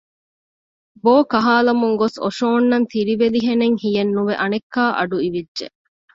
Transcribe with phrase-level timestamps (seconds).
[1.03, 5.65] ބޯކަހާލަމުން ގޮސް އޮށޯންނަން ތިރިވެލިހެނެއް ހިޔެއްނުވެ އަނެއްކާ އަޑު އިވިއްޖެ